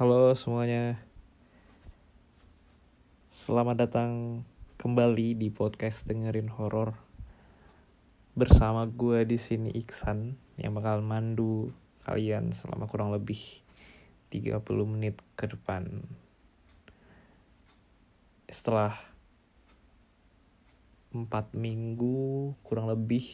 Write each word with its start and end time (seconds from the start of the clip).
Halo 0.00 0.32
semuanya. 0.32 0.96
Selamat 3.28 3.84
datang 3.84 4.40
kembali 4.80 5.36
di 5.36 5.52
podcast 5.52 6.08
dengerin 6.08 6.48
horor. 6.48 6.96
Bersama 8.32 8.88
gue 8.88 9.28
di 9.28 9.36
sini 9.36 9.68
Iksan 9.68 10.40
yang 10.56 10.72
bakal 10.72 11.04
mandu 11.04 11.76
kalian 12.08 12.56
selama 12.56 12.88
kurang 12.88 13.12
lebih 13.12 13.60
30 14.32 14.64
menit 14.88 15.20
ke 15.36 15.52
depan. 15.52 15.84
Setelah 18.48 18.96
4 21.12 21.28
minggu 21.52 22.56
kurang 22.64 22.88
lebih 22.88 23.28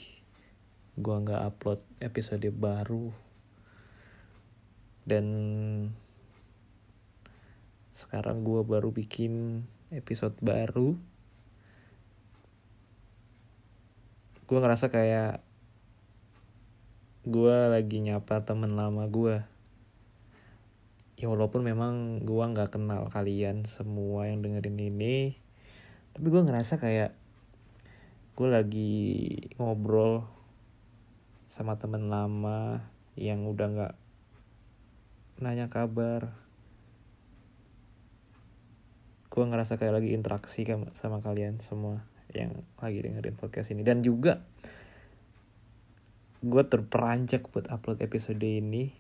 gue 0.98 1.14
nggak 1.14 1.47
upload 1.47 1.78
episode 2.03 2.51
baru 2.51 3.14
dan 5.06 5.30
sekarang 7.97 8.44
gue 8.44 8.61
baru 8.61 8.92
bikin 8.92 9.64
episode 9.89 10.36
baru. 10.44 10.92
Gue 14.44 14.58
ngerasa 14.61 14.92
kayak 14.92 15.41
gue 17.27 17.56
lagi 17.72 18.05
nyapa 18.05 18.47
temen 18.47 18.78
lama 18.78 19.02
gue 19.11 19.42
ya 21.19 21.27
walaupun 21.27 21.67
memang 21.67 22.22
gue 22.22 22.39
nggak 22.39 22.78
kenal 22.78 23.11
kalian 23.11 23.67
semua 23.67 24.30
yang 24.30 24.47
dengerin 24.47 24.78
ini 24.78 25.34
tapi 26.14 26.27
gue 26.30 26.39
ngerasa 26.39 26.78
kayak 26.78 27.19
gue 28.39 28.47
lagi 28.47 28.94
ngobrol 29.58 30.22
sama 31.50 31.83
temen 31.83 32.06
lama 32.14 32.86
yang 33.19 33.42
udah 33.42 33.74
nggak 33.74 33.94
nanya 35.42 35.67
kabar 35.67 36.45
gue 39.37 39.45
ngerasa 39.45 39.77
kayak 39.77 40.01
lagi 40.01 40.17
interaksi 40.17 40.65
sama 40.97 41.20
kalian 41.20 41.61
semua 41.61 42.01
yang 42.33 42.65
lagi 42.81 43.05
dengerin 43.05 43.37
podcast 43.37 43.69
ini. 43.69 43.84
Dan 43.84 44.01
juga 44.01 44.41
gue 46.41 46.65
terperanjak 46.65 47.53
buat 47.53 47.69
upload 47.69 48.01
episode 48.01 48.41
ini 48.41 48.97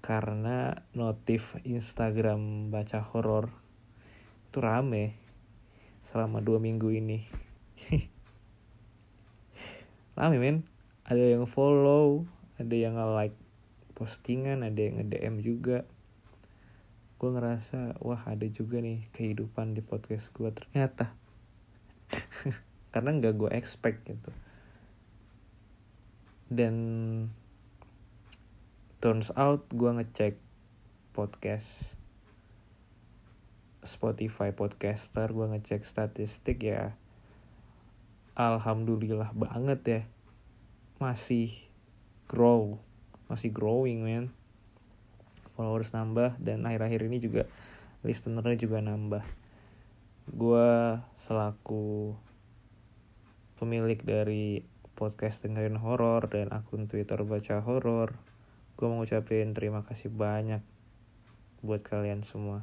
karena 0.00 0.80
notif 0.96 1.60
Instagram 1.60 2.72
baca 2.72 3.04
horor 3.04 3.52
itu 4.48 4.64
rame 4.64 5.12
selama 6.00 6.40
dua 6.40 6.56
minggu 6.56 6.88
ini. 6.88 7.28
Rame 10.16 10.40
men. 10.40 10.64
Ada 11.04 11.36
yang 11.36 11.44
follow 11.44 12.24
ada 12.56 12.74
yang 12.74 12.96
like 13.14 13.36
postingan 13.94 14.66
ada 14.66 14.78
yang 14.78 14.98
nge-DM 14.98 15.36
juga 15.44 15.86
gue 17.18 17.30
ngerasa 17.34 17.98
wah 17.98 18.22
ada 18.30 18.46
juga 18.46 18.78
nih 18.78 19.10
kehidupan 19.10 19.74
di 19.74 19.82
podcast 19.82 20.30
gue 20.30 20.54
ternyata. 20.54 21.10
Karena 22.94 23.10
nggak 23.18 23.34
gue 23.34 23.50
expect 23.52 24.06
gitu. 24.06 24.30
Dan 26.46 26.74
turns 29.02 29.34
out 29.34 29.66
gue 29.74 29.90
ngecek 29.90 30.38
podcast 31.14 31.98
Spotify 33.82 34.50
podcaster 34.54 35.30
gue 35.30 35.46
ngecek 35.54 35.86
statistik 35.86 36.62
ya 36.62 36.94
alhamdulillah 38.38 39.34
banget 39.34 39.80
ya 39.82 40.02
masih 41.02 41.54
grow 42.30 42.78
masih 43.26 43.50
growing 43.50 44.02
man 44.06 44.30
followers 45.58 45.90
nambah 45.90 46.38
dan 46.38 46.62
akhir-akhir 46.62 47.10
ini 47.10 47.18
juga 47.18 47.50
listenernya 48.06 48.54
juga 48.54 48.78
nambah. 48.78 49.26
Gue 50.30 51.02
selaku 51.18 52.14
pemilik 53.58 53.98
dari 53.98 54.62
podcast 54.94 55.42
dengerin 55.42 55.82
horor 55.82 56.30
dan 56.30 56.54
akun 56.54 56.86
twitter 56.86 57.18
baca 57.26 57.58
horor 57.58 58.14
gue 58.78 58.86
mau 58.86 59.02
ngucapin 59.02 59.58
terima 59.58 59.82
kasih 59.82 60.06
banyak 60.06 60.62
buat 61.66 61.82
kalian 61.82 62.22
semua 62.22 62.62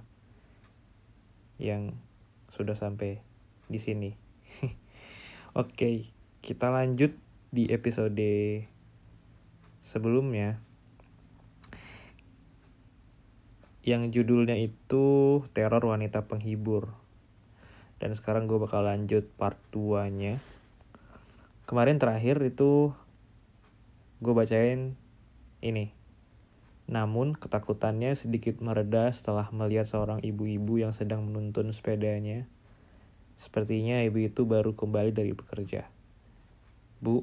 yang 1.60 1.92
sudah 2.56 2.80
sampai 2.80 3.20
di 3.68 3.76
sini. 3.76 4.16
Oke 5.60 5.76
okay, 5.76 5.96
kita 6.40 6.72
lanjut 6.72 7.12
di 7.52 7.68
episode 7.68 8.16
sebelumnya 9.84 10.64
yang 13.86 14.10
judulnya 14.10 14.58
itu 14.58 15.06
Teror 15.54 15.86
Wanita 15.86 16.26
Penghibur. 16.26 16.90
Dan 18.02 18.18
sekarang 18.18 18.50
gue 18.50 18.58
bakal 18.58 18.82
lanjut 18.82 19.30
part 19.38 19.62
2-nya. 19.70 20.42
Kemarin 21.70 22.02
terakhir 22.02 22.42
itu 22.42 22.98
gue 24.26 24.34
bacain 24.34 24.98
ini. 25.62 25.94
Namun 26.90 27.38
ketakutannya 27.38 28.18
sedikit 28.18 28.58
mereda 28.58 29.06
setelah 29.14 29.54
melihat 29.54 29.86
seorang 29.86 30.18
ibu-ibu 30.26 30.82
yang 30.82 30.90
sedang 30.90 31.22
menuntun 31.30 31.70
sepedanya. 31.70 32.50
Sepertinya 33.38 34.02
ibu 34.02 34.18
itu 34.18 34.50
baru 34.50 34.74
kembali 34.74 35.14
dari 35.14 35.38
bekerja. 35.38 35.86
Bu, 37.06 37.22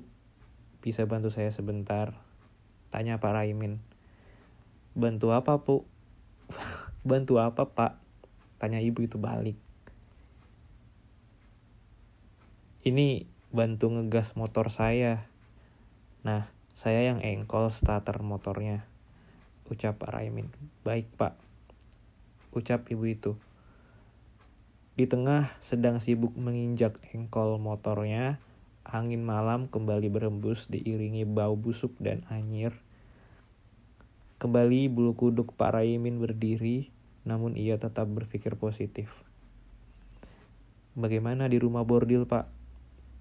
bisa 0.78 1.02
bantu 1.10 1.34
saya 1.34 1.50
sebentar? 1.50 2.14
Tanya 2.94 3.18
Pak 3.18 3.34
Raimin. 3.34 3.82
Bantu 4.94 5.34
apa, 5.34 5.58
Bu? 5.58 5.90
Bantu 7.02 7.42
apa, 7.42 7.68
Pak? 7.68 7.98
Tanya 8.62 8.78
ibu 8.78 9.02
itu 9.02 9.18
balik. 9.18 9.58
Ini 12.82 13.26
bantu 13.50 13.92
ngegas 13.94 14.34
motor 14.34 14.70
saya. 14.70 15.26
Nah, 16.22 16.50
saya 16.74 17.06
yang 17.06 17.22
engkol 17.22 17.70
starter 17.70 18.18
motornya. 18.22 18.86
Ucap 19.70 19.98
Pak 20.02 20.10
Raimin. 20.14 20.50
Baik, 20.82 21.10
Pak. 21.18 21.38
Ucap 22.54 22.86
ibu 22.90 23.04
itu. 23.06 23.32
Di 24.92 25.08
tengah 25.08 25.54
sedang 25.64 26.04
sibuk 26.04 26.36
menginjak 26.36 27.00
engkol 27.16 27.56
motornya, 27.56 28.42
Angin 28.82 29.22
malam 29.22 29.70
kembali 29.70 30.10
berembus 30.10 30.66
diiringi 30.66 31.22
bau 31.22 31.54
busuk 31.54 31.94
dan 32.02 32.26
anyir. 32.26 32.74
Kembali 34.42 34.91
bulu 34.91 35.14
kuduk 35.14 35.55
Pak 35.55 35.78
Raimin 35.78 36.19
berdiri, 36.19 36.90
namun 37.22 37.55
ia 37.55 37.78
tetap 37.78 38.11
berpikir 38.11 38.58
positif. 38.58 39.06
Bagaimana 40.99 41.46
di 41.46 41.62
rumah 41.62 41.87
bordil, 41.87 42.26
Pak? 42.26 42.50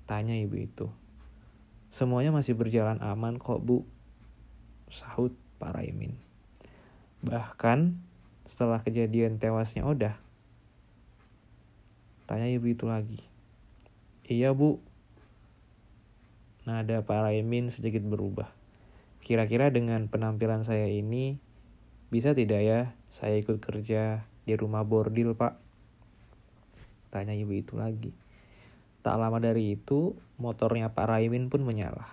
Tanya 0.10 0.34
ibu 0.34 0.58
itu. 0.58 0.90
Semuanya 1.94 2.34
masih 2.34 2.58
berjalan 2.58 2.98
aman 3.06 3.38
kok, 3.38 3.62
Bu. 3.62 3.86
Sahut 4.90 5.38
Pak 5.62 5.78
Raimin. 5.78 6.18
Bahkan 7.22 8.02
setelah 8.50 8.82
kejadian 8.82 9.38
tewasnya 9.38 9.86
Odah. 9.86 10.18
Tanya 12.26 12.50
ibu 12.50 12.66
itu 12.66 12.90
lagi. 12.90 13.22
Iya, 14.26 14.58
Bu, 14.58 14.82
nada 16.66 17.06
Pak 17.06 17.30
Raimin 17.30 17.70
sedikit 17.70 18.02
berubah. 18.02 18.61
Kira-kira 19.22 19.70
dengan 19.70 20.10
penampilan 20.10 20.66
saya 20.66 20.90
ini, 20.90 21.38
bisa 22.10 22.34
tidak 22.34 22.62
ya 22.62 22.82
saya 23.14 23.38
ikut 23.38 23.62
kerja 23.62 24.26
di 24.44 24.54
rumah 24.58 24.82
bordil 24.82 25.38
pak? 25.38 25.56
Tanya 27.14 27.38
ibu 27.38 27.54
itu 27.54 27.78
lagi. 27.78 28.12
Tak 29.02 29.18
lama 29.18 29.42
dari 29.42 29.78
itu, 29.78 30.14
motornya 30.38 30.94
Pak 30.94 31.10
Raimin 31.10 31.50
pun 31.50 31.66
menyala. 31.66 32.06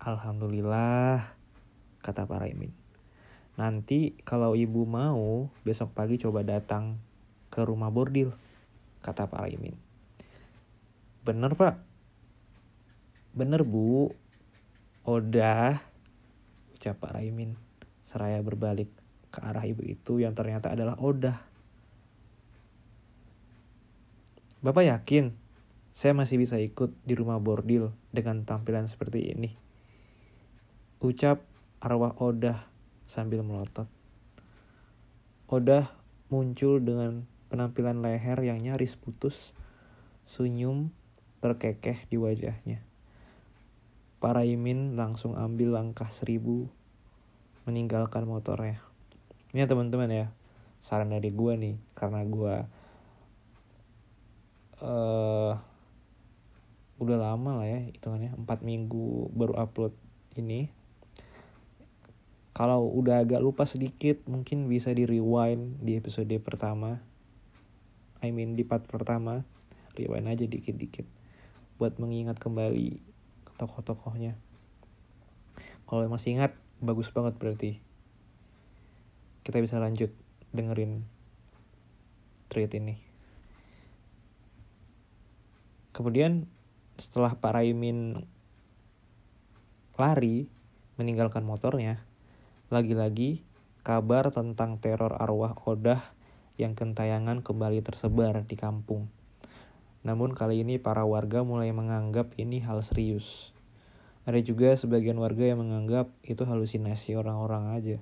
Alhamdulillah, 0.00 1.36
kata 2.00 2.24
Pak 2.24 2.40
Raimin. 2.40 2.72
Nanti 3.60 4.16
kalau 4.24 4.56
ibu 4.56 4.88
mau, 4.88 5.52
besok 5.62 5.92
pagi 5.92 6.16
coba 6.16 6.40
datang 6.40 6.96
ke 7.52 7.64
rumah 7.64 7.92
bordil, 7.92 8.32
kata 9.04 9.28
Pak 9.28 9.40
Raimin. 9.44 9.76
Bener 11.26 11.52
pak, 11.58 11.86
Bener 13.36 13.60
bu. 13.68 14.16
Udah. 15.06 15.86
Ucap 16.74 16.98
Pak 16.98 17.14
Raimin. 17.14 17.54
Seraya 18.02 18.42
berbalik 18.42 18.90
ke 19.30 19.38
arah 19.38 19.62
ibu 19.62 19.86
itu 19.86 20.18
yang 20.18 20.34
ternyata 20.34 20.74
adalah 20.74 20.98
Oda. 20.98 21.46
Bapak 24.66 24.82
yakin 24.82 25.30
saya 25.94 26.10
masih 26.10 26.42
bisa 26.42 26.58
ikut 26.58 26.90
di 27.06 27.14
rumah 27.14 27.38
bordil 27.38 27.94
dengan 28.10 28.42
tampilan 28.42 28.90
seperti 28.90 29.30
ini? 29.30 29.54
Ucap 30.98 31.40
arwah 31.78 32.18
Oda 32.18 32.66
sambil 33.06 33.46
melotot. 33.46 33.86
Oda 35.46 35.94
muncul 36.26 36.82
dengan 36.82 37.30
penampilan 37.46 38.02
leher 38.02 38.42
yang 38.42 38.58
nyaris 38.58 38.98
putus, 38.98 39.54
senyum 40.26 40.90
terkekeh 41.38 42.10
di 42.10 42.18
wajahnya. 42.18 42.85
Para 44.26 44.42
Imin 44.42 44.98
langsung 44.98 45.38
ambil 45.38 45.78
langkah 45.78 46.10
seribu 46.10 46.66
meninggalkan 47.62 48.26
motornya. 48.26 48.82
Ini 49.54 49.62
ya 49.62 49.70
teman-teman 49.70 50.10
ya, 50.10 50.26
saran 50.82 51.14
dari 51.14 51.30
gue 51.30 51.54
nih, 51.54 51.78
karena 51.94 52.26
gue 52.26 52.54
uh, 54.82 55.54
udah 56.98 57.18
lama 57.22 57.62
lah 57.62 57.70
ya 57.70 57.86
hitungannya, 57.86 58.34
4 58.34 58.66
minggu 58.66 59.30
baru 59.30 59.62
upload 59.62 59.94
ini. 60.34 60.74
Kalau 62.50 62.82
udah 62.82 63.22
agak 63.22 63.38
lupa 63.38 63.62
sedikit, 63.62 64.26
mungkin 64.26 64.66
bisa 64.66 64.90
di 64.90 65.06
rewind 65.06 65.78
di 65.86 66.02
episode 66.02 66.34
pertama. 66.42 66.98
I 68.26 68.34
mean 68.34 68.58
di 68.58 68.66
part 68.66 68.90
pertama, 68.90 69.46
rewind 69.94 70.26
aja 70.26 70.50
dikit-dikit 70.50 71.06
buat 71.78 71.94
mengingat 72.02 72.42
kembali 72.42 73.14
tokoh-tokohnya. 73.56 74.36
Kalau 75.88 76.04
masih 76.06 76.36
ingat, 76.36 76.52
bagus 76.78 77.08
banget 77.10 77.34
berarti. 77.40 77.80
Kita 79.42 79.58
bisa 79.62 79.80
lanjut 79.80 80.10
dengerin 80.52 81.06
tweet 82.50 82.72
ini. 82.76 82.96
Kemudian 85.96 86.44
setelah 87.00 87.32
Pak 87.36 87.56
Raimin 87.56 88.28
lari 89.96 90.48
meninggalkan 91.00 91.44
motornya, 91.44 92.04
lagi-lagi 92.68 93.40
kabar 93.80 94.28
tentang 94.28 94.76
teror 94.76 95.16
arwah 95.16 95.56
Odah 95.64 96.02
yang 96.56 96.72
kentayangan 96.76 97.44
kembali 97.44 97.80
tersebar 97.84 98.44
di 98.44 98.56
kampung. 98.56 99.08
Namun 100.06 100.38
kali 100.38 100.62
ini 100.62 100.78
para 100.78 101.02
warga 101.02 101.42
mulai 101.42 101.74
menganggap 101.74 102.30
ini 102.38 102.62
hal 102.62 102.78
serius. 102.86 103.50
Ada 104.22 104.38
juga 104.38 104.78
sebagian 104.78 105.18
warga 105.18 105.50
yang 105.50 105.66
menganggap 105.66 106.14
itu 106.22 106.46
halusinasi 106.46 107.18
orang-orang 107.18 107.74
aja. 107.74 107.98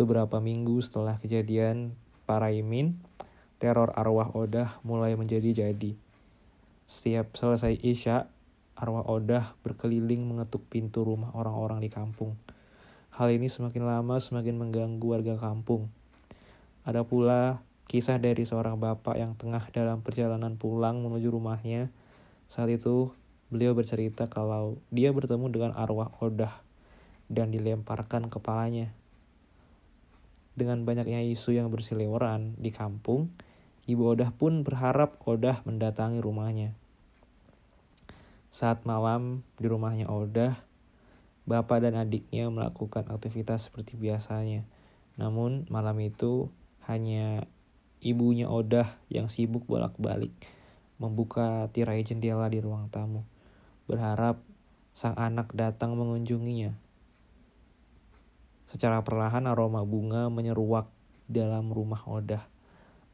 Beberapa 0.00 0.40
minggu 0.40 0.80
setelah 0.80 1.20
kejadian 1.20 1.92
para 2.24 2.48
imin, 2.48 2.96
teror 3.60 3.92
arwah 3.92 4.32
Odah 4.32 4.80
mulai 4.80 5.12
menjadi-jadi. 5.20 6.00
Setiap 6.88 7.36
selesai 7.36 7.76
Isya, 7.84 8.24
arwah 8.72 9.04
Odah 9.04 9.52
berkeliling 9.60 10.24
mengetuk 10.24 10.64
pintu 10.72 11.04
rumah 11.04 11.28
orang-orang 11.36 11.84
di 11.84 11.92
kampung. 11.92 12.40
Hal 13.12 13.36
ini 13.36 13.52
semakin 13.52 13.84
lama 13.84 14.16
semakin 14.16 14.56
mengganggu 14.56 15.04
warga 15.04 15.36
kampung. 15.36 15.92
Ada 16.88 17.04
pula 17.04 17.60
kisah 17.86 18.16
dari 18.16 18.48
seorang 18.48 18.80
bapak 18.80 19.16
yang 19.20 19.36
tengah 19.36 19.64
dalam 19.70 20.00
perjalanan 20.00 20.56
pulang 20.56 21.04
menuju 21.04 21.28
rumahnya. 21.30 21.92
Saat 22.48 22.72
itu 22.72 23.12
beliau 23.52 23.76
bercerita 23.76 24.26
kalau 24.26 24.80
dia 24.88 25.12
bertemu 25.12 25.46
dengan 25.52 25.72
arwah 25.76 26.10
Odah 26.18 26.64
dan 27.28 27.52
dilemparkan 27.52 28.28
kepalanya. 28.28 28.92
Dengan 30.54 30.86
banyaknya 30.86 31.26
isu 31.34 31.58
yang 31.58 31.68
berseliweran 31.68 32.54
di 32.58 32.70
kampung, 32.70 33.34
Ibu 33.84 34.16
Odah 34.16 34.30
pun 34.30 34.62
berharap 34.62 35.18
Odah 35.26 35.60
mendatangi 35.66 36.22
rumahnya. 36.22 36.72
Saat 38.54 38.86
malam 38.86 39.42
di 39.58 39.66
rumahnya 39.66 40.06
Odah, 40.06 40.62
bapak 41.44 41.84
dan 41.84 41.98
adiknya 41.98 42.48
melakukan 42.48 43.10
aktivitas 43.10 43.68
seperti 43.68 43.98
biasanya. 43.98 44.62
Namun 45.18 45.66
malam 45.68 45.98
itu 46.00 46.48
hanya 46.86 47.50
ibunya 48.04 48.46
Odah 48.46 49.00
yang 49.08 49.32
sibuk 49.32 49.64
bolak-balik 49.64 50.30
membuka 51.00 51.66
tirai 51.74 52.06
jendela 52.06 52.46
di 52.46 52.62
ruang 52.62 52.86
tamu, 52.92 53.26
berharap 53.90 54.38
sang 54.94 55.18
anak 55.18 55.50
datang 55.50 55.98
mengunjunginya. 55.98 56.70
Secara 58.70 59.02
perlahan 59.02 59.46
aroma 59.50 59.82
bunga 59.82 60.30
menyeruak 60.30 60.86
dalam 61.26 61.70
rumah 61.74 62.02
Odah. 62.06 62.46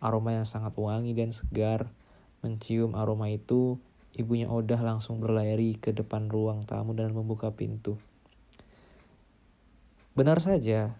Aroma 0.01 0.33
yang 0.33 0.49
sangat 0.49 0.77
wangi 0.77 1.13
dan 1.13 1.33
segar. 1.37 1.89
Mencium 2.41 2.97
aroma 2.97 3.29
itu, 3.29 3.77
ibunya 4.17 4.49
Odah 4.49 4.81
langsung 4.81 5.21
berlari 5.21 5.77
ke 5.77 5.93
depan 5.93 6.33
ruang 6.33 6.65
tamu 6.65 6.97
dan 6.97 7.13
membuka 7.13 7.53
pintu. 7.53 8.01
Benar 10.17 10.41
saja, 10.41 10.97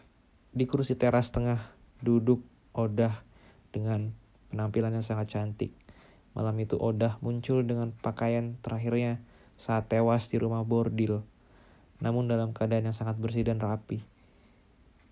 di 0.53 0.65
kursi 0.69 0.97
teras 0.97 1.33
tengah 1.33 1.73
duduk 2.05 2.45
Odah 2.77 3.30
dengan 3.71 4.15
penampilan 4.51 4.95
yang 4.95 5.07
sangat 5.07 5.33
cantik. 5.33 5.73
Malam 6.35 6.55
itu 6.63 6.79
Odah 6.79 7.19
muncul 7.23 7.67
dengan 7.67 7.91
pakaian 7.91 8.55
terakhirnya 8.63 9.19
saat 9.59 9.91
tewas 9.91 10.31
di 10.31 10.39
rumah 10.39 10.63
bordil. 10.63 11.27
Namun 11.99 12.31
dalam 12.31 12.55
keadaan 12.55 12.91
yang 12.91 12.97
sangat 12.97 13.19
bersih 13.19 13.43
dan 13.47 13.59
rapi. 13.59 14.03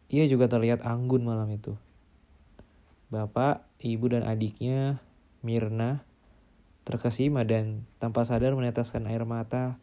Ia 0.09 0.25
juga 0.25 0.49
terlihat 0.49 0.87
anggun 0.87 1.27
malam 1.27 1.51
itu. 1.53 1.77
Bapak, 3.13 3.65
ibu 3.81 4.09
dan 4.09 4.25
adiknya, 4.25 5.01
Mirna, 5.45 6.05
terkesima 6.89 7.45
dan 7.45 7.85
tanpa 8.01 8.25
sadar 8.25 8.57
meneteskan 8.57 9.05
air 9.05 9.29
mata, 9.29 9.77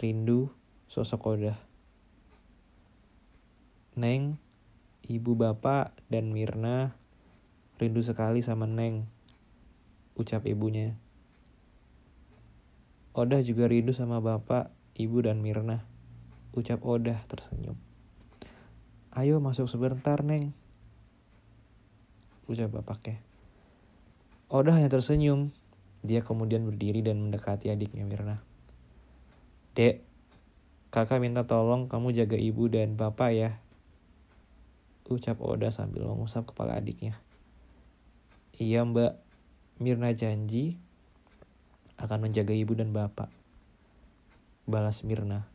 rindu 0.00 0.48
sosok 0.88 1.36
Odah. 1.36 1.58
Neng, 3.92 4.40
ibu 5.04 5.36
bapak 5.36 5.92
dan 6.08 6.32
Mirna 6.32 6.96
rindu 7.82 7.98
sekali 8.06 8.46
sama 8.46 8.70
Neng, 8.70 9.10
ucap 10.14 10.46
ibunya. 10.46 10.94
Odah 13.10 13.42
juga 13.42 13.66
rindu 13.66 13.90
sama 13.90 14.22
bapak, 14.22 14.70
ibu 14.94 15.18
dan 15.18 15.42
Mirna, 15.42 15.82
ucap 16.54 16.78
Odah 16.86 17.18
tersenyum. 17.26 17.74
Ayo 19.10 19.42
masuk 19.42 19.66
sebentar, 19.66 20.22
Neng, 20.22 20.54
ucap 22.46 22.70
bapaknya. 22.70 23.18
Odah 24.46 24.78
hanya 24.78 24.86
tersenyum. 24.86 25.50
Dia 26.06 26.22
kemudian 26.22 26.66
berdiri 26.66 27.02
dan 27.02 27.18
mendekati 27.18 27.70
adiknya 27.70 28.06
Mirna. 28.06 28.42
Dek, 29.74 30.02
kakak 30.94 31.18
minta 31.18 31.46
tolong 31.46 31.90
kamu 31.90 32.14
jaga 32.14 32.38
ibu 32.38 32.70
dan 32.70 32.94
bapak 32.94 33.30
ya, 33.34 33.50
ucap 35.10 35.38
Oda 35.42 35.74
sambil 35.74 36.06
mengusap 36.06 36.46
kepala 36.48 36.78
adiknya. 36.78 37.18
Iya 38.60 38.84
mbak, 38.84 39.16
Mirna 39.80 40.12
janji 40.12 40.76
akan 41.96 42.28
menjaga 42.28 42.52
ibu 42.52 42.76
dan 42.76 42.92
bapak. 42.92 43.32
Balas 44.68 45.00
Mirna. 45.08 45.48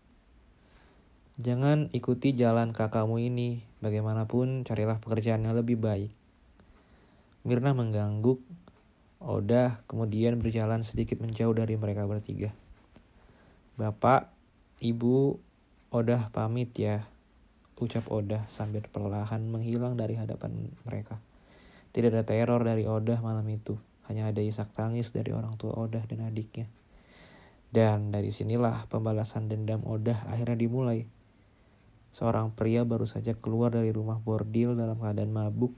Jangan 1.37 1.93
ikuti 1.93 2.33
jalan 2.33 2.73
kakakmu 2.73 3.21
ini, 3.21 3.61
bagaimanapun 3.85 4.65
carilah 4.65 4.97
pekerjaan 4.97 5.45
yang 5.45 5.53
lebih 5.53 5.77
baik. 5.77 6.09
Mirna 7.45 7.77
mengganggu 7.77 8.41
Oda 9.21 9.81
kemudian 9.85 10.41
berjalan 10.41 10.81
sedikit 10.81 11.21
menjauh 11.21 11.53
dari 11.53 11.77
mereka 11.77 12.09
bertiga. 12.09 12.49
Bapak, 13.77 14.33
Ibu, 14.81 15.37
Oda 15.93 16.33
pamit 16.33 16.73
ya 16.73 17.05
ucap 17.77 18.09
Oda 18.09 18.49
sambil 18.57 18.81
perlahan 18.89 19.45
menghilang 19.45 19.93
dari 19.93 20.17
hadapan 20.17 20.73
mereka. 20.81 21.21
Tidak 21.97 22.13
ada 22.13 22.21
teror 22.21 22.61
dari 22.61 22.85
Oda 22.85 23.17
malam 23.25 23.49
itu, 23.49 23.73
hanya 24.05 24.29
ada 24.29 24.37
isak 24.37 24.69
tangis 24.77 25.09
dari 25.09 25.33
orang 25.33 25.57
tua 25.57 25.73
Oda 25.73 26.05
dan 26.05 26.29
adiknya. 26.29 26.69
Dan 27.73 28.13
dari 28.13 28.29
sinilah 28.29 28.85
pembalasan 28.85 29.49
dendam 29.49 29.81
Oda 29.81 30.21
akhirnya 30.29 30.61
dimulai. 30.61 31.09
Seorang 32.13 32.53
pria 32.53 32.85
baru 32.85 33.09
saja 33.09 33.33
keluar 33.33 33.73
dari 33.73 33.89
rumah 33.89 34.21
bordil 34.21 34.77
dalam 34.77 35.01
keadaan 35.01 35.33
mabuk. 35.33 35.73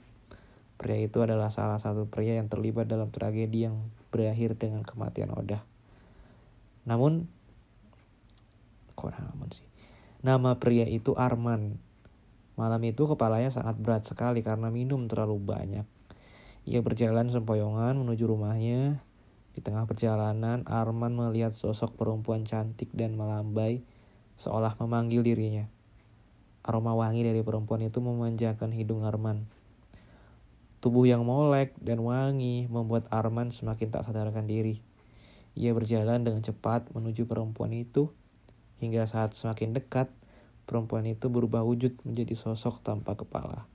Pria 0.76 1.00
itu 1.00 1.24
adalah 1.24 1.56
salah 1.56 1.80
satu 1.80 2.12
pria 2.12 2.36
yang 2.36 2.52
terlibat 2.52 2.92
dalam 2.92 3.16
tragedi 3.16 3.72
yang 3.72 3.88
berakhir 4.12 4.60
dengan 4.60 4.84
kematian 4.84 5.32
Oda. 5.32 5.64
Namun, 6.84 7.32
kok 9.00 9.16
namun 9.16 9.56
sih? 9.56 9.64
Nama 10.20 10.60
pria 10.60 10.84
itu 10.84 11.16
Arman, 11.16 11.80
Malam 12.60 12.84
itu 12.84 13.08
kepalanya 13.08 13.56
sangat 13.56 13.80
berat 13.80 14.04
sekali 14.04 14.44
karena 14.44 14.68
minum 14.68 15.08
terlalu 15.08 15.40
banyak. 15.40 15.88
Ia 16.70 16.86
berjalan 16.86 17.34
sempoyongan 17.34 17.98
menuju 17.98 18.30
rumahnya. 18.30 19.02
Di 19.58 19.66
tengah 19.66 19.90
perjalanan, 19.90 20.62
Arman 20.70 21.18
melihat 21.18 21.58
sosok 21.58 21.98
perempuan 21.98 22.46
cantik 22.46 22.94
dan 22.94 23.18
melambai, 23.18 23.82
seolah 24.38 24.78
memanggil 24.78 25.26
dirinya. 25.26 25.66
Aroma 26.62 26.94
wangi 26.94 27.26
dari 27.26 27.42
perempuan 27.42 27.82
itu 27.82 27.98
memanjakan 28.06 28.70
hidung 28.70 29.02
Arman. 29.02 29.50
Tubuh 30.78 31.10
yang 31.10 31.26
molek 31.26 31.74
dan 31.82 32.06
wangi 32.06 32.70
membuat 32.70 33.10
Arman 33.10 33.50
semakin 33.50 33.90
tak 33.90 34.06
sadarkan 34.06 34.46
diri. 34.46 34.78
Ia 35.58 35.74
berjalan 35.74 36.22
dengan 36.22 36.46
cepat 36.46 36.94
menuju 36.94 37.26
perempuan 37.26 37.74
itu, 37.74 38.14
hingga 38.78 39.10
saat 39.10 39.34
semakin 39.34 39.74
dekat, 39.74 40.14
perempuan 40.70 41.10
itu 41.10 41.34
berubah 41.34 41.66
wujud 41.66 41.98
menjadi 42.06 42.38
sosok 42.38 42.86
tanpa 42.86 43.18
kepala. 43.18 43.66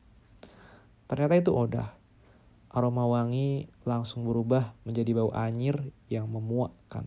Ternyata 1.10 1.34
itu 1.42 1.50
Oda. 1.50 2.03
Aroma 2.74 3.06
wangi 3.06 3.70
langsung 3.86 4.26
berubah 4.26 4.74
menjadi 4.82 5.14
bau 5.14 5.30
anyir 5.30 5.94
yang 6.10 6.26
memuakkan. 6.26 7.06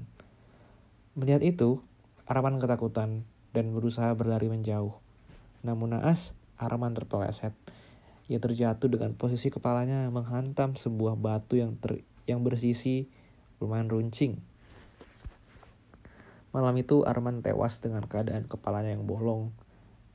Melihat 1.19 1.43
itu, 1.43 1.83
Arman 2.24 2.55
ketakutan 2.55 3.27
dan 3.51 3.75
berusaha 3.75 4.15
berlari 4.15 4.47
menjauh. 4.47 4.95
Namun 5.67 6.00
naas, 6.00 6.31
Arman 6.55 6.95
terpeleset. 6.95 7.51
Ia 8.31 8.39
terjatuh 8.39 8.88
dengan 8.88 9.12
posisi 9.19 9.51
kepalanya 9.51 10.07
menghantam 10.07 10.79
sebuah 10.79 11.19
batu 11.19 11.59
yang 11.59 11.75
ter, 11.75 12.00
yang 12.24 12.47
bersisi 12.47 13.12
lumayan 13.59 13.91
runcing. 13.91 14.39
Malam 16.55 16.79
itu 16.79 17.03
Arman 17.03 17.43
tewas 17.43 17.83
dengan 17.83 18.07
keadaan 18.07 18.47
kepalanya 18.47 18.95
yang 18.95 19.03
bolong 19.03 19.51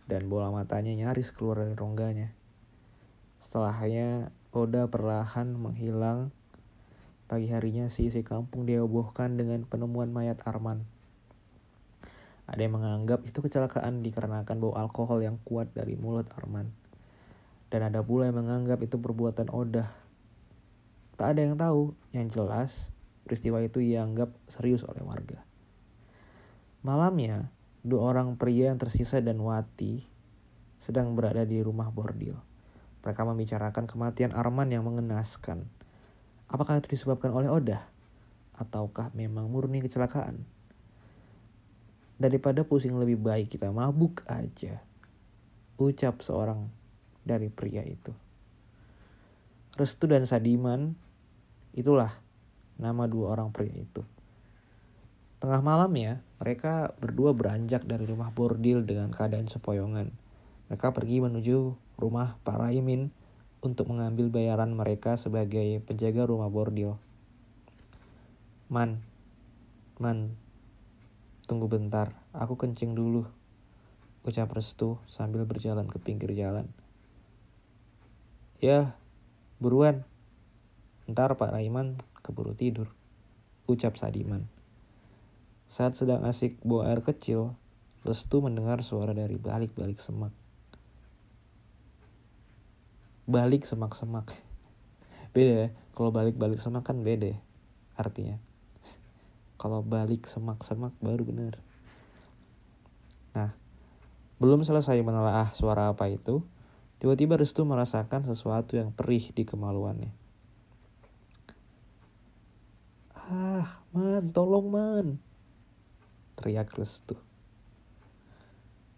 dan 0.09 0.32
bola 0.32 0.49
matanya 0.49 0.97
nyaris 0.97 1.28
keluar 1.28 1.61
dari 1.61 1.76
rongganya. 1.76 2.32
Setelahnya 3.44 4.32
Oda 4.52 4.85
perlahan 4.85 5.56
menghilang. 5.56 6.28
Pagi 7.25 7.49
harinya 7.49 7.88
si 7.88 8.12
isi 8.12 8.21
kampung 8.21 8.68
dihebohkan 8.68 9.40
dengan 9.40 9.64
penemuan 9.64 10.12
mayat 10.12 10.44
Arman. 10.44 10.85
Ada 12.44 12.68
yang 12.68 12.76
menganggap 12.76 13.25
itu 13.25 13.40
kecelakaan 13.40 14.04
dikarenakan 14.04 14.61
bau 14.61 14.76
alkohol 14.76 15.25
yang 15.25 15.40
kuat 15.49 15.73
dari 15.73 15.97
mulut 15.97 16.28
Arman. 16.37 16.68
Dan 17.73 17.80
ada 17.88 18.04
pula 18.04 18.28
yang 18.28 18.44
menganggap 18.44 18.85
itu 18.85 19.00
perbuatan 19.00 19.49
Oda. 19.49 19.88
Tak 21.16 21.32
ada 21.32 21.40
yang 21.49 21.56
tahu, 21.56 21.97
yang 22.12 22.28
jelas 22.28 22.92
peristiwa 23.25 23.56
itu 23.64 23.80
dianggap 23.80 24.37
serius 24.52 24.85
oleh 24.85 25.00
warga. 25.00 25.40
Malamnya, 26.85 27.49
dua 27.80 28.12
orang 28.12 28.37
pria 28.37 28.68
yang 28.68 28.76
tersisa 28.76 29.16
dan 29.25 29.40
Wati 29.40 30.04
sedang 30.76 31.16
berada 31.16 31.49
di 31.49 31.56
rumah 31.64 31.88
bordil. 31.88 32.51
Mereka 33.02 33.23
membicarakan 33.26 33.90
kematian 33.90 34.30
Arman 34.30 34.71
yang 34.71 34.87
mengenaskan. 34.87 35.66
Apakah 36.47 36.78
itu 36.78 36.94
disebabkan 36.94 37.35
oleh 37.35 37.50
Oda? 37.50 37.82
Ataukah 38.54 39.11
memang 39.18 39.50
murni 39.50 39.82
kecelakaan? 39.82 40.47
Daripada 42.23 42.62
pusing 42.62 42.94
lebih 42.94 43.18
baik 43.18 43.59
kita 43.59 43.75
mabuk 43.75 44.23
aja. 44.30 44.78
Ucap 45.82 46.23
seorang 46.23 46.71
dari 47.26 47.50
pria 47.50 47.82
itu. 47.82 48.14
Restu 49.75 50.06
dan 50.06 50.23
Sadiman, 50.28 50.94
itulah 51.75 52.14
nama 52.78 53.09
dua 53.11 53.35
orang 53.35 53.50
pria 53.50 53.73
itu. 53.73 54.04
Tengah 55.42 55.59
malam 55.59 55.90
ya, 55.99 56.23
mereka 56.38 56.94
berdua 57.02 57.35
beranjak 57.35 57.82
dari 57.82 58.06
rumah 58.06 58.30
bordil 58.30 58.87
dengan 58.87 59.11
keadaan 59.11 59.50
sepoyongan. 59.50 60.14
Mereka 60.71 60.94
pergi 60.94 61.18
menuju 61.18 61.59
rumah 61.96 62.37
Pak 62.42 62.58
Raimin 62.61 63.12
untuk 63.62 63.88
mengambil 63.88 64.26
bayaran 64.28 64.75
mereka 64.75 65.14
sebagai 65.14 65.78
penjaga 65.87 66.26
rumah 66.26 66.50
bordil. 66.50 66.99
Man, 68.66 69.04
man, 70.02 70.34
tunggu 71.46 71.70
bentar, 71.70 72.16
aku 72.34 72.58
kencing 72.58 72.99
dulu. 72.99 73.28
Ucap 74.22 74.54
Restu 74.54 74.99
sambil 75.11 75.46
berjalan 75.46 75.87
ke 75.90 75.99
pinggir 75.99 76.30
jalan. 76.34 76.70
Ya, 78.62 78.94
buruan. 79.58 80.06
Ntar 81.11 81.34
Pak 81.34 81.50
Raiman 81.50 81.99
keburu 82.22 82.54
tidur. 82.54 82.90
Ucap 83.66 83.99
Sadiman. 83.99 84.46
Saat 85.66 85.99
sedang 85.99 86.22
asik 86.22 86.62
bawa 86.62 86.94
air 86.94 87.02
kecil, 87.02 87.58
Restu 88.02 88.42
mendengar 88.42 88.82
suara 88.87 89.14
dari 89.14 89.38
balik-balik 89.38 89.99
semak. 90.02 90.34
Balik 93.29 93.69
semak-semak. 93.69 94.35
Beda 95.33 95.52
ya, 95.52 95.69
kalau 95.97 96.11
balik-balik 96.12 96.61
semak 96.61 96.85
kan 96.85 97.00
beda 97.00 97.33
ya, 97.33 97.38
artinya. 97.97 98.37
Kalau 99.57 99.81
balik 99.81 100.26
semak-semak 100.29 100.93
baru 100.99 101.23
bener. 101.25 101.55
Nah, 103.33 103.55
belum 104.43 104.67
selesai 104.67 104.99
menelaah 105.00 105.55
suara 105.55 105.88
apa 105.88 106.11
itu, 106.11 106.43
Tiba-tiba 107.02 107.35
Restu 107.35 107.67
merasakan 107.67 108.31
sesuatu 108.31 108.79
yang 108.79 108.95
perih 108.95 109.35
di 109.35 109.43
kemaluannya. 109.43 110.14
Ah, 113.11 113.83
man, 113.91 114.31
tolong 114.31 114.71
man. 114.71 115.07
Teriak 116.38 116.71
Restu. 116.79 117.19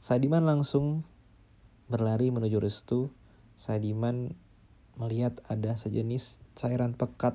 Sadiman 0.05 0.45
langsung 0.45 1.01
berlari 1.89 2.29
menuju 2.29 2.61
Restu. 2.61 3.09
Sadiman 3.65 4.37
melihat 5.01 5.41
ada 5.49 5.73
sejenis 5.73 6.37
cairan 6.53 6.93
pekat 6.93 7.33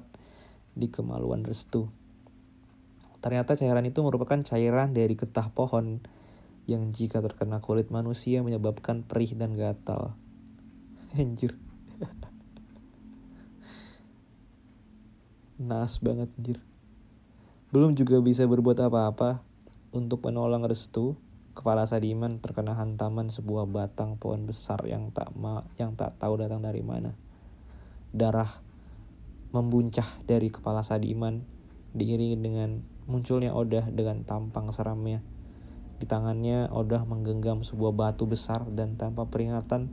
di 0.78 0.86
kemaluan 0.94 1.42
Restu. 1.42 1.90
Ternyata 3.18 3.58
cairan 3.58 3.90
itu 3.90 4.06
merupakan 4.06 4.38
cairan 4.46 4.94
dari 4.94 5.18
getah 5.18 5.50
pohon 5.50 6.06
yang 6.70 6.94
jika 6.94 7.18
terkena 7.26 7.66
kulit 7.66 7.90
manusia 7.90 8.46
menyebabkan 8.46 9.02
perih 9.02 9.34
dan 9.34 9.58
gatal. 9.58 10.14
Anjir. 11.18 11.58
Nas 15.58 15.98
banget 15.98 16.30
anjir. 16.38 16.62
Belum 17.74 17.98
juga 17.98 18.22
bisa 18.22 18.46
berbuat 18.46 18.78
apa-apa 18.86 19.42
untuk 19.90 20.22
menolong 20.30 20.62
Restu. 20.70 21.18
Kepala 21.60 21.84
Sadiman 21.84 22.40
terkena 22.40 22.72
hantaman 22.72 23.36
sebuah 23.36 23.68
batang 23.68 24.16
pohon 24.16 24.48
besar 24.48 24.80
yang 24.88 25.12
tak 25.12 25.36
ma 25.36 25.68
yang 25.76 25.92
tak 26.00 26.16
tahu 26.16 26.40
datang 26.40 26.64
dari 26.64 26.80
mana. 26.80 27.12
Darah 28.16 28.64
membuncah 29.52 30.08
dari 30.24 30.56
kepala 30.56 30.88
Sadiman 30.88 31.44
diiringi 31.92 32.40
dengan 32.40 32.80
munculnya 33.12 33.52
Odah 33.52 33.92
dengan 33.92 34.24
tampang 34.24 34.72
seramnya. 34.72 35.20
Di 36.00 36.08
tangannya 36.08 36.72
Odah 36.72 37.04
menggenggam 37.04 37.68
sebuah 37.68 37.92
batu 37.92 38.24
besar 38.24 38.64
dan 38.72 38.96
tanpa 38.96 39.28
peringatan 39.28 39.92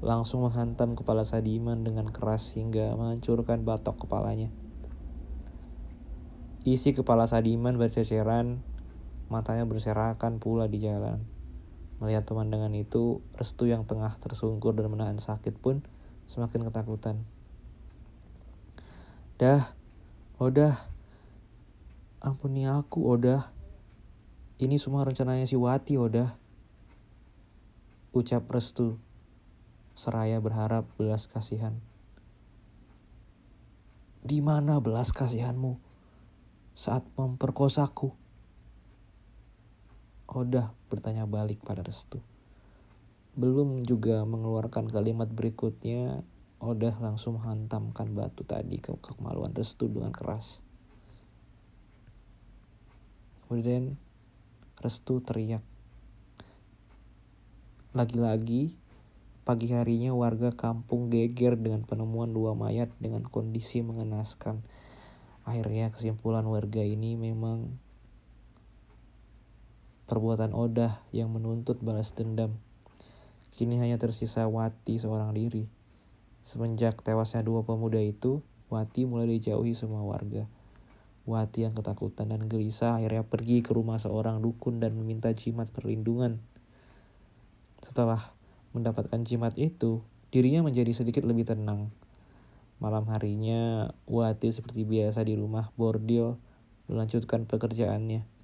langsung 0.00 0.48
menghantam 0.48 0.96
kepala 0.96 1.28
Sadiman 1.28 1.84
dengan 1.84 2.08
keras 2.08 2.56
hingga 2.56 2.96
menghancurkan 2.96 3.68
batok 3.68 4.08
kepalanya. 4.08 4.48
Isi 6.64 6.96
kepala 6.96 7.28
Sadiman 7.28 7.76
berceceran, 7.76 8.64
matanya 9.30 9.62
berserakan 9.64 10.42
pula 10.42 10.66
di 10.66 10.82
jalan. 10.82 11.22
Melihat 12.02 12.26
pemandangan 12.26 12.74
itu, 12.74 13.22
Restu 13.38 13.70
yang 13.70 13.86
tengah 13.86 14.18
tersungkur 14.18 14.74
dan 14.74 14.90
menahan 14.90 15.22
sakit 15.22 15.56
pun 15.62 15.86
semakin 16.26 16.66
ketakutan. 16.66 17.22
Dah, 19.40 19.72
Odah, 20.40 20.88
ampuni 22.20 22.68
aku, 22.68 23.06
Odah. 23.08 23.54
Ini 24.60 24.76
semua 24.76 25.06
rencananya 25.06 25.48
si 25.48 25.56
Wati, 25.56 25.96
Odah. 25.96 26.36
Ucap 28.12 28.50
Restu 28.50 28.98
seraya 29.96 30.40
berharap 30.40 30.88
belas 30.96 31.28
kasihan. 31.28 31.76
Di 34.20 34.40
mana 34.44 34.80
belas 34.80 35.12
kasihanmu 35.12 35.76
saat 36.76 37.04
memperkosaku? 37.16 38.19
Odah 40.30 40.70
bertanya 40.86 41.26
balik 41.26 41.58
pada 41.66 41.82
Restu. 41.82 42.22
Belum 43.34 43.82
juga 43.82 44.22
mengeluarkan 44.22 44.86
kalimat 44.90 45.26
berikutnya, 45.26 46.22
Odah 46.60 46.92
langsung 47.00 47.40
menghantamkan 47.40 48.12
batu 48.12 48.44
tadi 48.44 48.76
ke 48.76 48.92
kemaluan 49.00 49.56
Restu 49.56 49.88
dengan 49.88 50.12
keras. 50.12 50.60
Kemudian 53.48 53.96
Restu 54.76 55.24
teriak. 55.24 55.64
Lagi-lagi 57.96 58.76
Pagi 59.40 59.72
harinya 59.72 60.12
warga 60.14 60.52
kampung 60.54 61.10
geger 61.10 61.58
dengan 61.58 61.82
penemuan 61.82 62.30
dua 62.30 62.52
mayat 62.52 62.92
dengan 63.02 63.26
kondisi 63.26 63.80
mengenaskan. 63.80 64.62
Akhirnya 65.48 65.90
kesimpulan 65.90 66.44
warga 66.44 66.84
ini 66.84 67.16
memang 67.18 67.74
perbuatan 70.10 70.50
Odah 70.50 70.98
yang 71.14 71.30
menuntut 71.30 71.78
balas 71.78 72.10
dendam. 72.10 72.58
Kini 73.54 73.78
hanya 73.78 73.94
tersisa 73.94 74.50
Wati 74.50 74.98
seorang 74.98 75.30
diri. 75.30 75.70
Semenjak 76.42 76.98
tewasnya 77.06 77.46
dua 77.46 77.62
pemuda 77.62 78.02
itu, 78.02 78.42
Wati 78.66 79.06
mulai 79.06 79.38
dijauhi 79.38 79.78
semua 79.78 80.02
warga. 80.02 80.50
Wati 81.30 81.62
yang 81.62 81.78
ketakutan 81.78 82.34
dan 82.34 82.50
gelisah 82.50 82.98
akhirnya 82.98 83.22
pergi 83.22 83.62
ke 83.62 83.70
rumah 83.70 84.02
seorang 84.02 84.42
dukun 84.42 84.82
dan 84.82 84.98
meminta 84.98 85.30
jimat 85.30 85.70
perlindungan. 85.70 86.42
Setelah 87.86 88.34
mendapatkan 88.74 89.22
jimat 89.22 89.54
itu, 89.54 90.02
dirinya 90.34 90.66
menjadi 90.66 90.90
sedikit 90.90 91.22
lebih 91.22 91.46
tenang. 91.46 91.94
Malam 92.82 93.06
harinya, 93.14 93.94
Wati 94.10 94.50
seperti 94.50 94.82
biasa 94.82 95.22
di 95.22 95.38
rumah 95.38 95.70
bordil 95.78 96.34
melanjutkan 96.90 97.46
pekerjaannya. 97.46 98.39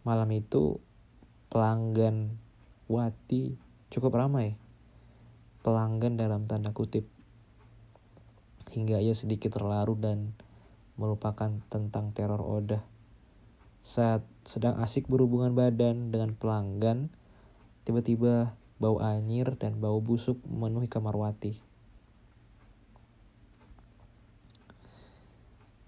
Malam 0.00 0.32
itu, 0.32 0.80
pelanggan 1.52 2.40
Wati 2.90 3.54
cukup 3.92 4.16
ramai. 4.16 4.56
Pelanggan 5.60 6.16
dalam 6.16 6.48
tanda 6.48 6.72
kutip. 6.72 7.04
Hingga 8.72 8.98
ia 9.04 9.12
sedikit 9.12 9.60
terlalu 9.60 9.94
dan 10.00 10.18
melupakan 10.96 11.52
tentang 11.68 12.16
teror 12.16 12.40
Oda. 12.40 12.80
Saat 13.84 14.24
sedang 14.48 14.80
asik 14.80 15.04
berhubungan 15.06 15.52
badan 15.52 16.08
dengan 16.08 16.32
pelanggan, 16.32 17.12
tiba-tiba 17.84 18.56
bau 18.80 18.98
anyir 19.04 19.54
dan 19.60 19.76
bau 19.78 20.00
busuk 20.00 20.40
memenuhi 20.48 20.88
kamar 20.88 21.12
Wati. 21.12 21.60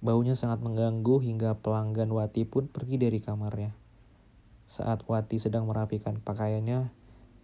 Baunya 0.02 0.35
sangat 0.35 0.61
mengganggu 0.61 1.23
hingga 1.23 1.57
pelanggan 1.62 2.11
Wati 2.11 2.42
pun 2.45 2.66
pergi 2.69 2.99
dari 2.99 3.23
kamarnya. 3.23 3.82
Saat 4.73 5.05
Wati 5.05 5.37
sedang 5.37 5.69
merapikan 5.69 6.17
pakaiannya, 6.17 6.88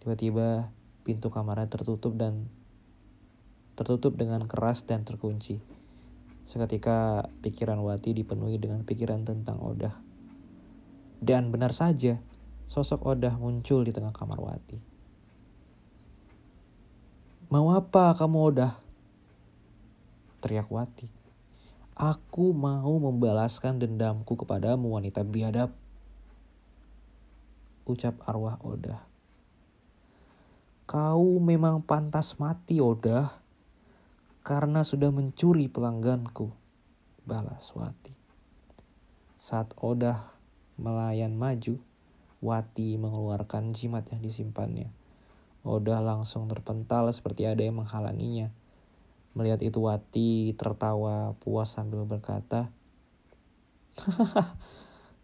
tiba-tiba 0.01 0.73
pintu 1.05 1.29
kamarnya 1.29 1.69
tertutup 1.69 2.17
dan 2.17 2.49
tertutup 3.77 4.17
dengan 4.17 4.49
keras 4.49 4.81
dan 4.81 5.05
terkunci. 5.05 5.61
Seketika 6.49 7.29
pikiran 7.45 7.85
Wati 7.85 8.17
dipenuhi 8.17 8.57
dengan 8.57 8.81
pikiran 8.81 9.29
tentang 9.29 9.61
Odah. 9.61 9.93
Dan 11.21 11.53
benar 11.53 11.69
saja, 11.69 12.17
sosok 12.65 13.05
Odah 13.05 13.37
muncul 13.37 13.85
di 13.85 13.93
tengah 13.93 14.09
kamar 14.09 14.41
Wati. 14.41 14.81
Mau 17.53 17.77
apa 17.77 18.17
kamu 18.17 18.37
Odah? 18.41 18.73
Teriak 20.41 20.65
Wati. 20.73 21.05
Aku 21.93 22.57
mau 22.57 22.97
membalaskan 22.97 23.77
dendamku 23.77 24.33
kepadamu 24.33 24.97
wanita 24.97 25.21
biadab. 25.21 25.69
Ucap 27.89 28.21
arwah 28.29 28.61
Odah. 28.61 29.01
Kau 30.85 31.41
memang 31.41 31.81
pantas 31.81 32.37
mati 32.37 32.77
Odah 32.77 33.33
karena 34.45 34.85
sudah 34.85 35.09
mencuri 35.09 35.65
pelangganku. 35.65 36.53
Balas 37.25 37.69
Wati. 37.77 38.13
Saat 39.37 39.77
Odah 39.77 40.33
melayan 40.81 41.37
maju, 41.37 41.77
Wati 42.41 42.97
mengeluarkan 42.97 43.77
jimat 43.77 44.07
yang 44.09 44.25
disimpannya. 44.25 44.89
Oda 45.61 45.99
langsung 45.99 46.47
terpental 46.47 47.11
seperti 47.11 47.45
ada 47.45 47.61
yang 47.61 47.83
menghalanginya. 47.83 48.49
Melihat 49.37 49.61
itu 49.61 49.83
Wati 49.83 50.57
tertawa 50.57 51.37
puas 51.43 51.69
sambil 51.75 52.07
berkata, 52.07 52.71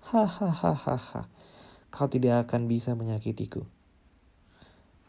Hahaha, 0.05 1.25
kau 1.95 2.11
tidak 2.11 2.43
akan 2.43 2.67
bisa 2.67 2.91
menyakitiku. 2.91 3.63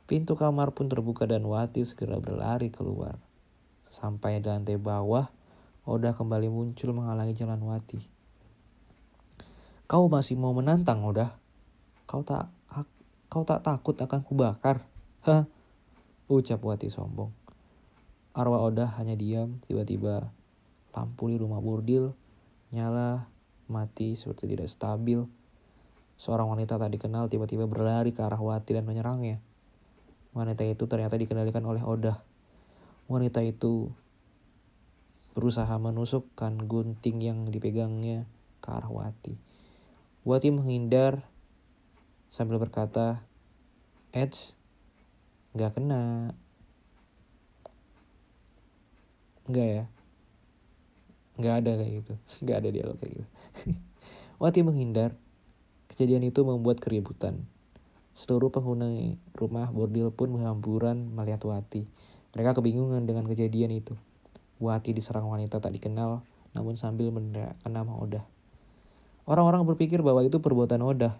Pintu 0.06 0.38
kamar 0.38 0.70
pun 0.70 0.86
terbuka 0.86 1.26
dan 1.26 1.42
Wati 1.42 1.82
segera 1.82 2.22
berlari 2.22 2.70
keluar. 2.70 3.18
Sampai 3.90 4.38
di 4.38 4.46
lantai 4.46 4.78
bawah, 4.78 5.26
Oda 5.82 6.14
kembali 6.14 6.46
muncul 6.46 6.94
menghalangi 6.94 7.34
jalan 7.34 7.58
Wati. 7.58 7.99
Kau 9.90 10.06
masih 10.06 10.38
mau 10.38 10.54
menantang, 10.54 11.02
Oda? 11.02 11.34
Kau 12.06 12.22
tak 12.22 12.54
kau 13.26 13.42
tak 13.42 13.66
takut 13.66 13.99
akan 13.99 14.22
kubakar? 14.22 14.86
Hah? 15.26 15.42
Ucap 16.30 16.62
Wati 16.62 16.86
sombong. 16.86 17.34
Arwah 18.30 18.62
Oda 18.62 18.94
hanya 18.94 19.18
diam, 19.18 19.58
tiba-tiba 19.66 20.30
lampu 20.94 21.34
di 21.34 21.36
rumah 21.42 21.58
burdil 21.58 22.14
nyala, 22.70 23.26
mati 23.66 24.14
seperti 24.14 24.54
tidak 24.54 24.70
stabil. 24.70 25.26
Seorang 26.16 26.48
wanita 26.48 26.80
tak 26.80 26.92
dikenal 26.92 27.28
tiba-tiba 27.28 27.68
berlari 27.68 28.16
ke 28.16 28.24
arah 28.24 28.40
Wati 28.40 28.72
dan 28.72 28.88
menyerangnya. 28.88 29.40
Wanita 30.32 30.64
itu 30.64 30.88
ternyata 30.88 31.16
dikendalikan 31.16 31.64
oleh 31.64 31.84
Oda. 31.84 32.24
Wanita 33.08 33.44
itu 33.44 33.92
berusaha 35.36 35.76
menusukkan 35.76 36.64
gunting 36.64 37.20
yang 37.20 37.38
dipegangnya 37.52 38.24
ke 38.64 38.68
arah 38.72 38.88
Wati. 38.88 39.36
Wati 40.24 40.48
menghindar 40.48 41.22
sambil 42.32 42.56
berkata, 42.56 43.20
Edge, 44.16 44.56
nggak 45.52 45.76
kena. 45.76 46.32
Nggak 49.46 49.68
ya? 49.68 49.84
Nggak 51.36 51.54
ada 51.60 51.72
kayak 51.76 51.92
gitu. 52.00 52.12
Nggak 52.42 52.56
ada 52.64 52.68
dialog 52.72 52.96
kayak 52.96 53.12
gitu. 53.20 53.26
Wati 54.42 54.60
menghindar. 54.64 55.12
Kejadian 55.97 56.28
itu 56.28 56.45
membuat 56.45 56.76
keributan. 56.76 57.49
Seluruh 58.13 58.52
penghuni 58.52 59.17
rumah 59.32 59.73
bordil 59.73 60.13
pun 60.13 60.28
berhamburan 60.28 61.09
melihat 61.09 61.41
Wati. 61.41 61.89
Mereka 62.37 62.52
kebingungan 62.52 63.09
dengan 63.09 63.25
kejadian 63.25 63.73
itu. 63.73 63.97
Wati 64.61 64.93
diserang 64.93 65.25
wanita 65.32 65.56
tak 65.56 65.73
dikenal, 65.73 66.21
namun 66.52 66.76
sambil 66.76 67.09
meneriakkan 67.17 67.73
nama 67.73 67.97
Odah. 67.97 68.28
Orang-orang 69.25 69.65
berpikir 69.65 70.04
bahwa 70.04 70.21
itu 70.21 70.37
perbuatan 70.37 70.85
Oda. 70.85 71.17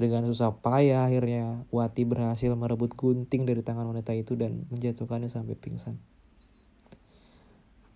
Dengan 0.00 0.24
susah 0.24 0.56
payah 0.64 1.04
akhirnya 1.04 1.68
Wati 1.68 2.08
berhasil 2.08 2.56
merebut 2.56 2.96
gunting 2.96 3.44
dari 3.44 3.60
tangan 3.60 3.84
wanita 3.84 4.16
itu 4.16 4.32
dan 4.32 4.64
menjatuhkannya 4.72 5.28
sampai 5.28 5.60
pingsan. 5.60 6.00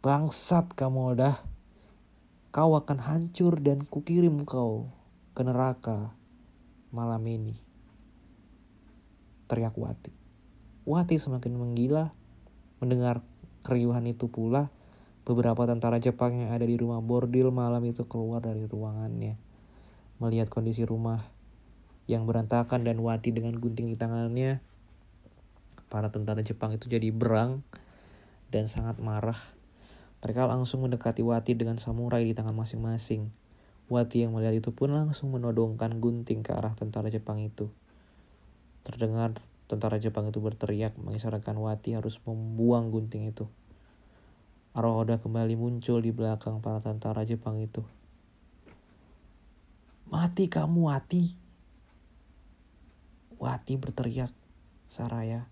Bangsat 0.05 0.77
kamu 0.77 1.16
Oda. 1.16 1.40
Kau 2.53 2.77
akan 2.77 3.01
hancur 3.01 3.57
dan 3.57 3.88
kukirim 3.88 4.44
kau 4.44 4.97
ke 5.38 5.46
neraka 5.46 6.11
malam 6.90 7.22
ini. 7.31 7.55
Teriak 9.46 9.79
Wati. 9.79 10.11
Wati 10.83 11.14
semakin 11.22 11.55
menggila 11.55 12.11
mendengar 12.83 13.22
keriuhan 13.62 14.03
itu 14.11 14.27
pula 14.27 14.74
Beberapa 15.29 15.68
tentara 15.68 16.01
Jepang 16.01 16.40
yang 16.40 16.57
ada 16.57 16.64
di 16.64 16.72
rumah 16.81 17.05
bordil 17.05 17.53
malam 17.53 17.85
itu 17.85 18.09
keluar 18.09 18.40
dari 18.40 18.64
ruangannya. 18.64 19.37
Melihat 20.24 20.48
kondisi 20.48 20.88
rumah 20.88 21.20
yang 22.09 22.24
berantakan 22.24 22.81
dan 22.81 22.96
Wati 23.05 23.37
dengan 23.37 23.53
gunting 23.61 23.92
di 23.92 23.96
tangannya, 24.01 24.64
para 25.92 26.09
tentara 26.09 26.40
Jepang 26.40 26.72
itu 26.72 26.88
jadi 26.88 27.12
berang 27.12 27.61
dan 28.48 28.72
sangat 28.72 29.05
marah. 29.05 29.37
Mereka 30.24 30.48
langsung 30.48 30.88
mendekati 30.88 31.20
Wati 31.20 31.53
dengan 31.53 31.77
samurai 31.77 32.24
di 32.24 32.33
tangan 32.33 32.57
masing-masing. 32.57 33.29
Wati 33.88 34.24
yang 34.24 34.37
melihat 34.37 34.61
itu 34.61 34.70
pun 34.72 34.92
langsung 34.92 35.33
menodongkan 35.33 35.96
gunting 35.96 36.44
ke 36.44 36.53
arah 36.53 36.77
tentara 36.77 37.09
Jepang 37.09 37.40
itu. 37.40 37.72
Terdengar 38.85 39.40
tentara 39.64 39.96
Jepang 39.96 40.29
itu 40.29 40.40
berteriak 40.44 40.96
mengisyaratkan 41.01 41.57
Wati 41.57 41.96
harus 41.96 42.20
membuang 42.29 42.92
gunting 42.92 43.33
itu. 43.33 43.48
Arwah 44.77 45.03
Oda 45.03 45.16
kembali 45.16 45.57
muncul 45.57 46.05
di 46.05 46.12
belakang 46.12 46.61
para 46.61 46.85
tentara 46.85 47.24
Jepang 47.24 47.57
itu. 47.59 47.81
Mati 50.09 50.48
kamu, 50.48 50.92
Wati. 50.92 51.24
Wati 53.40 53.72
berteriak. 53.81 54.33
Saraya 54.88 55.48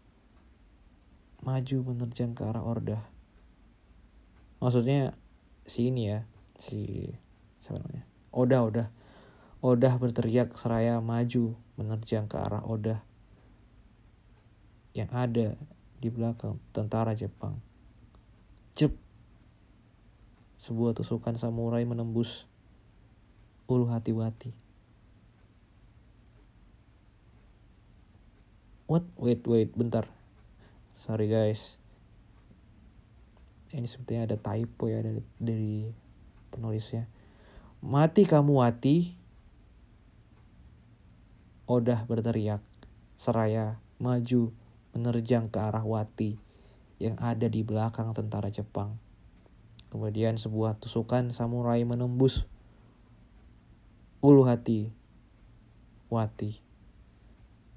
maju 1.44 1.92
menerjang 1.92 2.33
ke 2.33 2.42
arah 2.46 2.64
Orda. 2.64 3.01
Maksudnya 4.62 5.12
si 5.68 5.92
ini 5.92 6.11
ya, 6.11 6.25
si 6.59 7.11
siapa 7.61 7.83
namanya? 7.83 8.05
Oda, 8.37 8.61
Oda. 8.61 8.85
Oda 9.64 9.96
berteriak 9.96 10.53
seraya 10.61 11.01
maju 11.01 11.57
menerjang 11.81 12.29
ke 12.29 12.37
arah 12.37 12.61
Oda 12.68 13.01
yang 14.92 15.09
ada 15.16 15.57
di 15.96 16.09
belakang 16.12 16.61
tentara 16.77 17.16
Jepang. 17.16 17.57
Jep 18.77 18.92
sebuah 20.61 20.92
tusukan 20.92 21.40
samurai 21.40 21.88
menembus 21.88 22.44
ulu 23.64 23.88
hati 23.88 24.12
Wati. 24.12 24.53
What? 28.87 29.03
Wait, 29.18 29.42
wait, 29.49 29.72
bentar. 29.75 30.07
Sorry 31.01 31.27
guys. 31.27 31.81
Ini 33.75 33.88
sepertinya 33.88 34.31
ada 34.31 34.38
typo 34.38 34.87
ya 34.87 35.03
dari, 35.03 35.20
dari 35.42 35.90
penulisnya. 36.55 37.11
Mati 37.84 38.24
kamu 38.24 38.64
Wati. 38.64 39.12
Odah 41.68 42.08
berteriak. 42.08 42.64
Seraya 43.20 43.76
maju 44.00 44.52
menerjang 44.96 45.52
ke 45.52 45.60
arah 45.60 45.84
Wati 45.84 46.40
yang 46.96 47.20
ada 47.20 47.44
di 47.52 47.60
belakang 47.60 48.16
tentara 48.16 48.48
Jepang. 48.48 48.96
Kemudian 49.92 50.40
sebuah 50.40 50.80
tusukan 50.80 51.36
samurai 51.36 51.84
menembus 51.84 52.48
ulu 54.24 54.48
hati 54.48 54.88
Wati. 56.08 56.64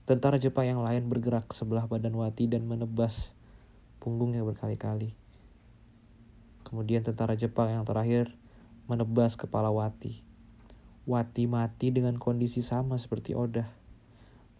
Tentara 0.07 0.39
Jepang 0.39 0.63
yang 0.63 0.81
lain 0.81 1.11
bergerak 1.11 1.51
ke 1.51 1.59
sebelah 1.59 1.91
badan 1.91 2.15
Wati 2.15 2.47
dan 2.47 2.65
menebas 2.65 3.35
punggungnya 3.99 4.47
berkali-kali. 4.47 5.11
Kemudian 6.63 7.03
tentara 7.03 7.35
Jepang 7.35 7.67
yang 7.67 7.83
terakhir 7.83 8.38
menebas 8.89 9.37
kepala 9.37 9.69
Wati. 9.69 10.25
Wati 11.05 11.45
mati 11.45 11.93
dengan 11.93 12.17
kondisi 12.17 12.65
sama 12.65 12.97
seperti 12.97 13.37
Oda. 13.37 13.69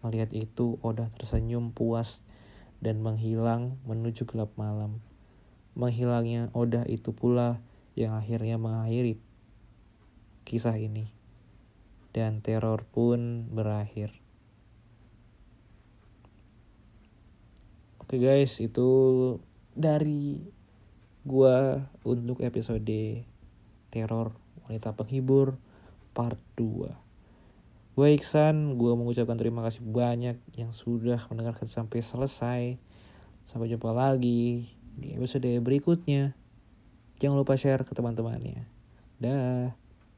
Melihat 0.06 0.30
itu, 0.30 0.78
Oda 0.86 1.10
tersenyum 1.18 1.74
puas 1.74 2.22
dan 2.78 3.02
menghilang 3.02 3.82
menuju 3.90 4.30
gelap 4.30 4.54
malam. 4.54 5.02
Menghilangnya 5.74 6.54
Oda 6.54 6.86
itu 6.86 7.10
pula 7.10 7.58
yang 7.98 8.14
akhirnya 8.14 8.54
mengakhiri 8.54 9.18
kisah 10.46 10.78
ini. 10.78 11.10
Dan 12.14 12.38
teror 12.38 12.86
pun 12.86 13.50
berakhir. 13.50 14.14
Oke 17.98 18.18
guys, 18.18 18.58
itu 18.58 18.90
dari 19.74 20.42
gua 21.22 21.86
untuk 22.02 22.42
episode 22.42 23.22
teror 23.90 24.32
wanita 24.66 24.94
penghibur 24.94 25.58
part 26.14 26.38
2. 26.54 27.10
Gue 27.98 28.08
Iksan, 28.14 28.78
gue 28.78 28.92
mengucapkan 28.94 29.34
terima 29.36 29.66
kasih 29.66 29.82
banyak 29.82 30.38
yang 30.54 30.70
sudah 30.70 31.26
mendengarkan 31.28 31.66
sampai 31.66 32.00
selesai. 32.00 32.62
Sampai 33.50 33.66
jumpa 33.66 33.90
lagi 33.90 34.70
di 34.94 35.12
episode 35.18 35.50
berikutnya. 35.60 36.32
Jangan 37.18 37.36
lupa 37.42 37.58
share 37.58 37.82
ke 37.82 37.92
teman-temannya. 37.92 38.64
Dah. 39.20 39.79